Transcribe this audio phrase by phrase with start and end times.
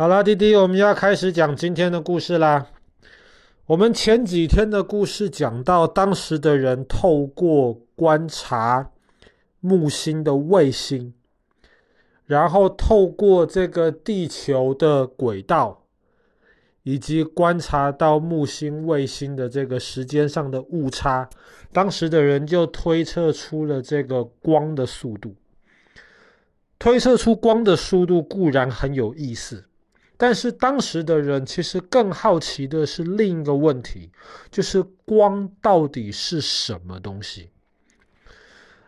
[0.00, 2.68] 好啦，弟弟，我们要开始讲今天的故事啦。
[3.66, 8.92] 我们前几天的故事讲到，当时的人透过观察
[9.60, 11.12] 木星的卫星，
[12.24, 15.82] 然后透过这个地球的轨道，
[16.82, 21.28] 以及观察到木星卫星的这个时间上的误差，
[21.74, 25.34] 当时的人就推测出了这个光的速度。
[26.78, 29.66] 推测出光的速度固然很有意思。
[30.20, 34.10] 但是当时的人其实更好奇的是另一个问题，
[34.50, 37.48] 就是光到底是什么东西？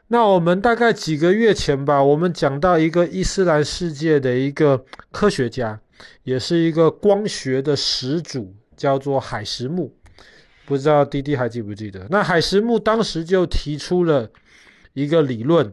[0.08, 5.80] 那我们大概几个月前吧，我们讲到一个伊斯兰世界的一个科学家，
[6.24, 9.96] 也是一个光学的始祖，叫做海什木。
[10.66, 12.06] 不知道弟弟还记不记得？
[12.10, 14.30] 那海什木当时就提出了
[14.92, 15.72] 一个理论，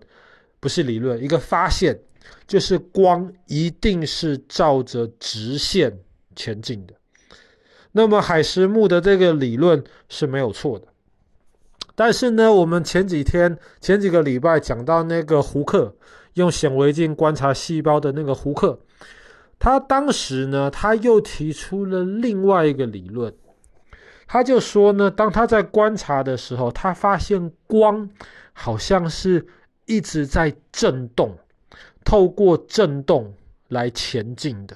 [0.61, 1.99] 不是理论，一个发现。
[2.49, 5.99] 就是光一定是照着直线
[6.35, 6.95] 前进的，
[7.91, 10.87] 那么海什木的这个理论是没有错的。
[11.93, 15.95] 但是呢，我们前几天、前几个礼拜讲到那个胡克
[16.33, 18.79] 用显微镜观察细胞的那个胡克，
[19.59, 23.31] 他当时呢，他又提出了另外一个理论，
[24.25, 28.09] 他就说呢，当他在观察的时候，他发现光
[28.53, 29.45] 好像是
[29.85, 31.37] 一直在震动。
[32.09, 33.31] 透过震动
[33.67, 34.75] 来前进的，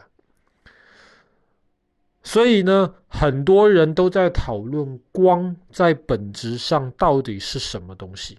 [2.22, 8.38] 所以呢，很多人都在讨论光在本质上到底是什么东西。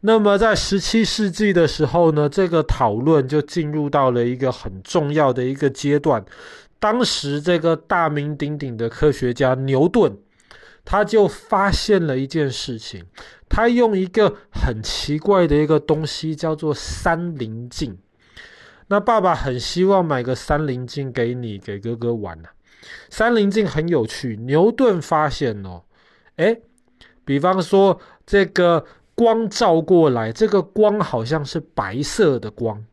[0.00, 6.24] 那么，在十七世纪的时候呢，这个讨论就进入到了一个很重要的一个阶段。
[6.80, 10.18] 当时，这个大名鼎鼎的科学家牛顿，
[10.86, 13.04] 他就发现了一件事情。
[13.48, 17.98] 他用一个很奇怪的一个东西叫做三棱镜。
[18.88, 22.50] 那爸爸很希望买个三棱镜给你，给哥哥玩啊。
[23.10, 25.82] 三棱镜很有趣，牛顿发现哦，
[26.36, 26.62] 诶，
[27.24, 32.84] 比方说这个光照过来，这个光好像是白色的光。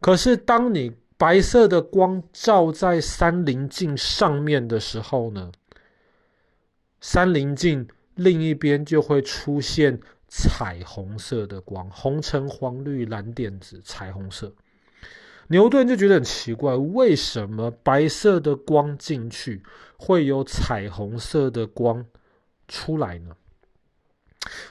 [0.00, 5.50] 可是当你白色的光照在三棱镜上面的时候呢，
[7.06, 7.86] 三棱镜。
[8.14, 14.54] 另一边就会出现彩虹色的光，红橙黄绿蓝靛紫，彩虹色。
[15.48, 19.62] 牛顿就觉得很奇怪，为什么白色的光进去
[19.98, 22.06] 会有彩虹色的光
[22.68, 23.36] 出来呢？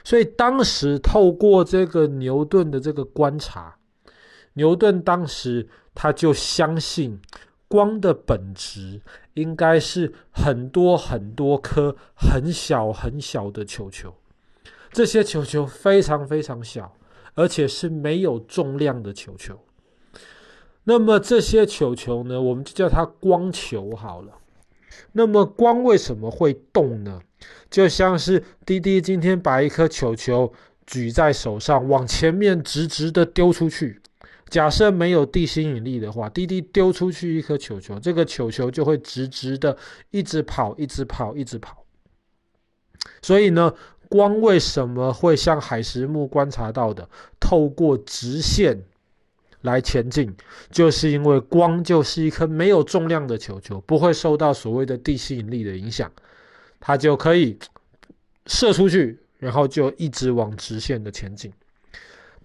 [0.02, 3.76] 所以当时透过这个牛顿的这个观察，
[4.54, 7.20] 牛顿当时他就相信。
[7.66, 9.00] 光的本质
[9.34, 14.14] 应该是很多很多颗很小很小的球球，
[14.92, 16.96] 这些球球非常非常小，
[17.34, 19.58] 而且是没有重量的球球。
[20.84, 24.32] 那么这些球球呢，我们就叫它光球好了。
[25.12, 27.20] 那么光为什么会动呢？
[27.68, 30.52] 就像是滴滴今天把一颗球球
[30.86, 34.00] 举在手上，往前面直直的丢出去。
[34.54, 39.76] 假设没有地心引力的话，滴滴丢出去一颗球球，这个球球就会直直的
[40.12, 41.84] 一直跑，一直跑，一直跑。
[43.20, 43.74] 所以呢，
[44.08, 47.08] 光为什么会像海石木观察到的，
[47.40, 48.80] 透过直线
[49.62, 50.32] 来前进，
[50.70, 56.08] 就是因为光就是一颗没有重量的球球，不会受到所谓的地心引力的影响，
[56.78, 57.58] 它就可以
[58.46, 61.52] 射出去，然后就一直往直线的前进。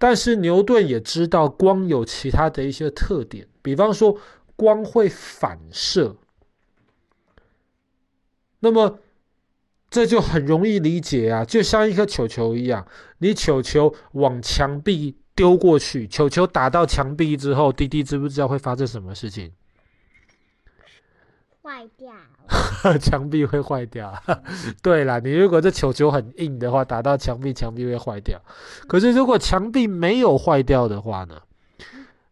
[0.00, 4.16] 但是牛顿也知道光有其他的一些特点，比方说
[4.56, 6.16] 光会反射。
[8.60, 8.98] 那么
[9.90, 12.86] 这就很容易理解啊，就像一颗球球一样，
[13.18, 19.52] 你球球往墙壁丢过去，球球打到墙壁之后，滴滴知不知道会发生什么事情？
[21.70, 22.12] 坏掉，
[22.98, 24.12] 墙壁会坏掉。
[24.82, 28.40] 对啦，你如果这球球很硬的话，打到墙壁，墙壁会坏掉。
[28.88, 31.40] 可是如果墙壁没有坏掉的话呢？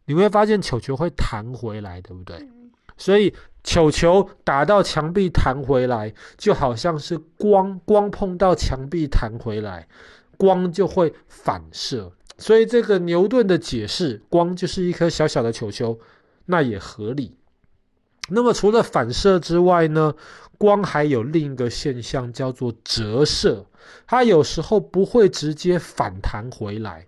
[0.07, 2.49] 你会发现球球会弹回来，对不对？
[2.97, 3.33] 所以
[3.63, 9.87] 球球打到墙壁弹回来，就好像是光，光碰到墙壁弹回来，
[10.37, 12.11] 光就会反射。
[12.39, 16.01] 所以这个牛顿的解释，光就是一颗小小的球球，
[16.47, 17.37] 那也合理。
[18.29, 20.15] 那么除了反射之外呢，
[20.59, 23.65] 光还有另一个现象叫做折射。
[24.07, 27.07] 它有时候不会直接反弹回来，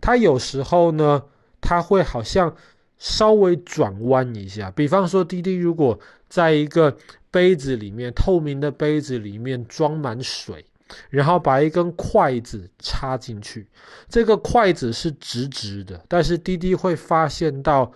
[0.00, 1.22] 它有时候呢，
[1.60, 2.54] 它会好像
[2.96, 4.70] 稍微转弯一下。
[4.70, 5.98] 比方说，滴滴如果
[6.28, 6.96] 在一个
[7.30, 10.64] 杯子里面，透明的杯子里面装满水，
[11.10, 13.66] 然后把一根筷子插进去，
[14.08, 17.92] 这个筷子是直直的，但是滴滴会发现到。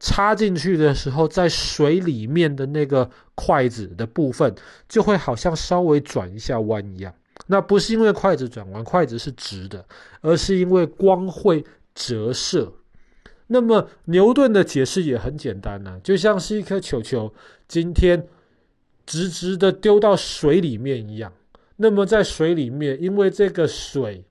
[0.00, 4.52] 插进去的时候，在水里面的那个筷子的部分，
[4.88, 7.14] 就会好像稍微转一下弯一样。
[7.46, 9.84] 那不是因为筷子转弯，筷子是直的，
[10.22, 11.62] 而是因为光会
[11.94, 12.72] 折射。
[13.48, 17.32] 那么牛顿的解释也很简单呢、啊，就像是一颗球球，
[17.68, 18.26] 今天
[19.04, 21.32] 直直的丢到水里面一样。
[21.76, 24.24] 那么在水里面，因为这个水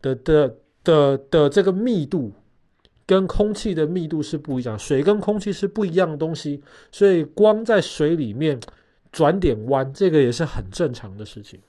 [0.00, 2.32] 的的的，的这个密度。
[3.06, 8.58] 跟空气的密度是不一样，水跟空气是不一样的东西，所以光在水里面
[9.12, 11.60] 转点弯，这个也是很正常的事情。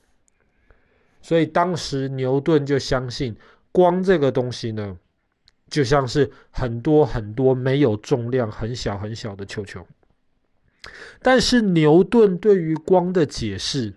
[1.21, 3.35] 所以当时牛顿就相信
[3.71, 4.97] 光这个东西呢，
[5.69, 9.85] 就像是很多很多没有重量、很小很小的球球。
[11.21, 13.91] 但是牛顿对于光的解释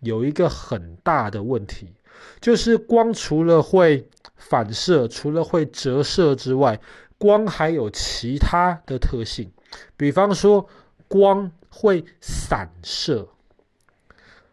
[0.00, 1.94] 有一个很大的问题，
[2.40, 6.80] 就是光除了会反射除了会折射之外，
[7.18, 9.50] 光还有其他的特性，
[9.96, 10.68] 比方说
[11.08, 13.28] 光会散射。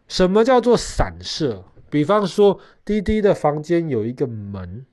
[0.08, 1.64] 什么叫做散射？
[1.90, 4.86] 比方说滴滴的房间有一个门，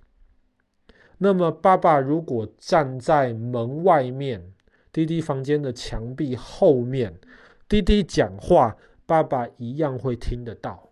[1.17, 4.53] 那么爸爸如果站在门外面，
[4.91, 7.19] 滴滴房间的墙壁后面，
[7.67, 8.75] 滴滴讲话，
[9.05, 10.89] 爸爸一样会听得到。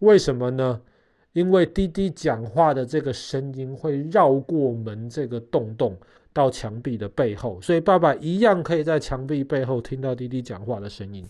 [0.00, 0.82] 为什么呢？
[1.38, 5.96] 因为滴滴讲话的这个声音会绕过门这个洞洞
[6.32, 11.24] 到墙壁的背后，所以爸爸一样可以在墙壁背后听到滴滴讲话的声音。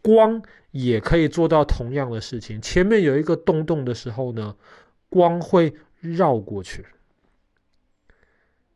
[0.00, 2.58] 光也可以做到同样的事情。
[2.62, 4.56] 前面有一个洞洞的时候呢，
[5.10, 5.70] 光会
[6.00, 6.86] 绕过去。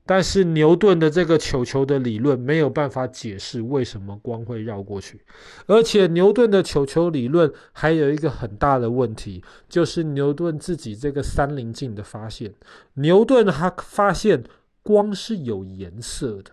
[0.07, 5.21] 但是牛顿的这个球球的理论没有办法解释为什么光会绕过去，
[5.67, 12.53] 而且牛顿的球球理论还有一个很大的问题，就是牛顿自己这个三棱镜的发现。
[12.95, 14.45] 牛顿他发现
[14.83, 16.51] 光是有颜色的，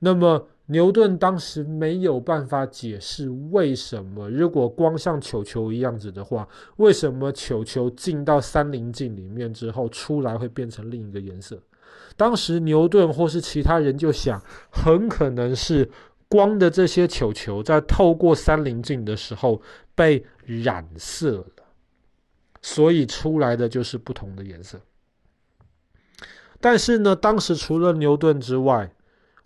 [0.00, 6.48] 那么牛顿当时没有办法解释为什么，如果光像球球一样子的话，
[6.78, 11.62] 为什么球球进到三棱镜里面之后出来会变成另一个颜色？
[12.16, 15.90] 当时牛顿或是其他人就想，很可能是
[16.28, 19.60] 光的这些球球在透过三棱镜的时候
[19.94, 21.64] 被染色了，
[22.60, 24.80] 所以出来的就是不同的颜色。
[26.60, 28.92] 但是呢，当时除了牛顿之外，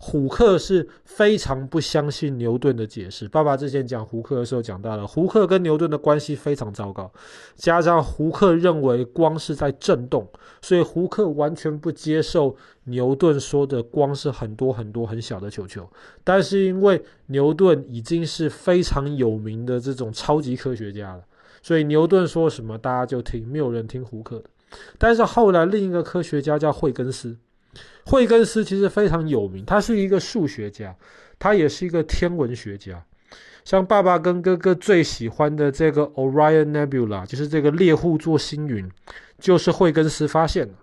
[0.07, 3.27] 虎克是非常不相信牛顿的解释。
[3.27, 7.11] 爸爸之前讲胡克的时候讲到了，胡克跟牛顿的关系非常糟糕，
[7.55, 10.29] 加上胡克认为光是在震动，
[10.61, 15.89] 所以胡克完全不接受牛顿说的光是很多很多很小的球球。
[16.23, 21.23] 但是因为牛顿已经是非常有名的这种超级科学家了，
[21.63, 24.45] 所以牛顿说什么大家就听，没有人听胡克的。
[24.99, 27.35] 但是后来另一个科学家叫惠根斯。
[28.05, 30.95] 惠根斯其实非常有名，他是一个数学家，
[31.37, 33.03] 他也是一个天文学家。
[33.63, 38.87] 像爸爸跟哥哥最喜欢的这个 Orion Nebula，就是这个猎户座星云，
[39.39, 40.73] 就是惠根斯发现的。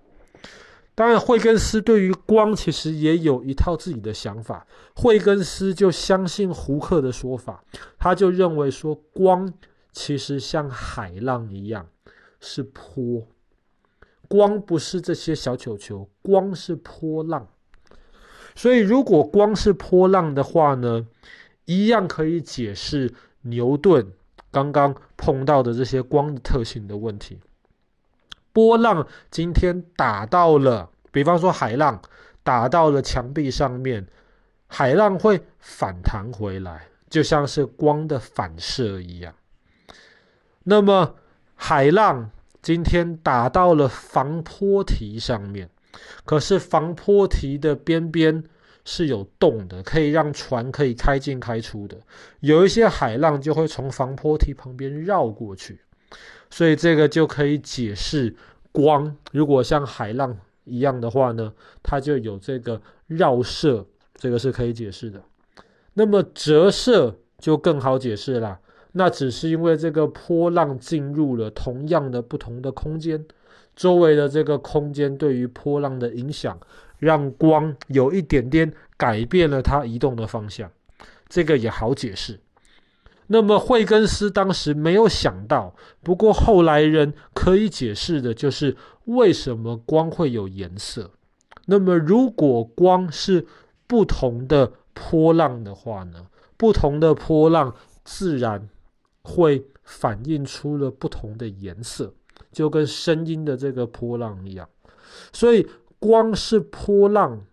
[0.95, 4.67] 当然，惠根斯对于光其实也有一套自己的想法。
[4.95, 7.65] 惠根斯就相信胡克的说法，
[7.99, 9.51] 他就认为说光
[9.93, 11.87] 其实像海浪一样
[12.41, 13.27] 是波。
[14.33, 17.47] 光不是这些小球球，光是波浪。
[18.55, 21.07] 所以，如果光是波浪的话呢，
[21.67, 23.13] 一样可以解释
[23.43, 24.11] 牛顿
[24.51, 27.41] 刚刚碰到的这些光的特性的问题。
[28.55, 32.01] 波浪今天打到了，比方说海浪
[32.43, 34.07] 打到了墙壁上面，
[34.67, 39.35] 海浪会反弹回来，就像是光的反射一样。
[40.63, 41.17] 那么，
[41.55, 42.31] 海浪。
[42.63, 45.69] 今天打到了防波堤上面，
[46.25, 48.43] 可是防波堤的边边
[48.85, 51.97] 是有洞的，可以让船可以开进开出的。
[52.39, 55.81] 有一些海浪就会从防波堤旁边绕过去，
[56.51, 58.35] 所以这个就可以解释
[58.71, 59.17] 光。
[59.33, 61.53] 如果像海浪一样的话呢，
[61.83, 65.21] 它就有这个绕射，这个是可以解释的。
[65.95, 68.61] 那么折射就更好解释了。
[68.93, 73.25] 那只是因为这个波浪进入了同样的不同的空间，
[73.75, 76.59] 周围的这个空间对于波浪的影响，
[76.99, 80.71] 让光有一点点改变了它移动的方向，
[81.29, 82.39] 这个也好解释。
[83.29, 91.11] 那么惠更斯当时没有想到，不过后来人可以解释的就是为什么光会有颜色。
[91.65, 93.47] 那么如果光是
[93.87, 96.27] 不同的波浪的话呢？
[96.59, 98.69] 不同的波浪自然。
[99.23, 102.13] 会反映出了不同的颜色，
[102.51, 104.69] 就跟声音的这个波浪一样。
[105.33, 105.67] 所以，
[105.99, 107.45] 光是波浪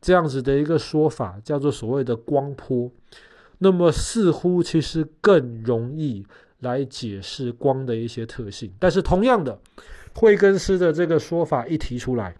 [0.00, 2.90] 这样子的一个说法，叫做所谓的光波。
[3.58, 6.26] 那么似乎其实更容易
[6.60, 8.72] 来解释光的一些特性。
[8.78, 9.60] 但是同样的，
[10.14, 12.34] 惠更斯的这个说法一提出来，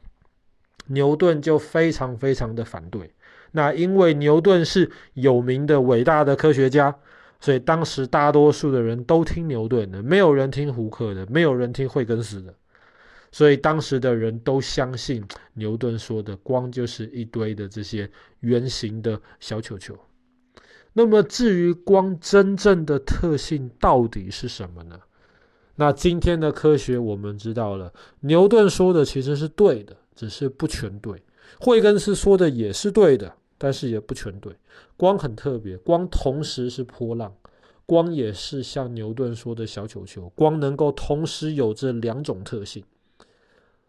[0.87, 3.12] 牛顿就非常非常的反对。
[3.52, 6.97] 那因为牛顿是有名的伟大的科学家，
[7.40, 12.54] 所以当时大多数的人都听牛顿的，没有人听胡克的，没有人听惠更斯的。
[13.32, 19.97] 所以当时的人都相信牛顿说的光就是一堆的这些圆形的小球球。
[20.92, 24.99] 那么至于光真正的特性到底是什么呢？
[25.76, 31.23] 那今天的科学我们知道了，牛顿说的其实是对的，只是不全对。
[31.59, 33.32] 惠更斯说的也是对的，
[33.62, 34.50] 但是也不全对。
[34.97, 37.31] 光很特别，光同时是波浪，
[37.85, 42.83] 光也是像牛顿说的小球球，光能够同时有这两种特性。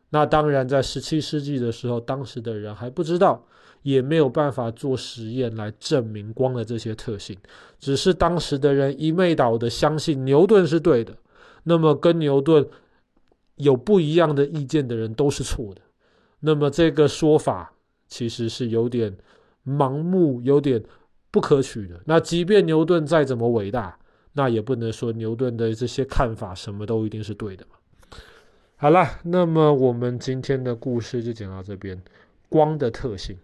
[0.10, 3.48] 那当然，在十七世纪的时候，当时的人还不知道，
[3.82, 7.38] 也没有办法做实验来证明光的这些特性，
[7.80, 11.16] 只是当时的人一昧倒的相信牛顿是对的，
[11.63, 12.68] 那么跟牛顿
[13.56, 15.82] 有不一样的意见的人都是错的。
[16.42, 17.74] 那么这个说法
[18.08, 19.16] 其实是有点
[19.65, 20.84] 盲目，有点
[21.30, 22.01] 不可取的。
[22.06, 23.98] 那即便牛顿再怎么伟大，
[24.34, 27.75] 那也不能说牛顿的这些看法什么都一定是对的嘛。
[28.77, 32.01] 好了，那么我们今天的故事就讲到这边，
[32.50, 33.38] 光的特性。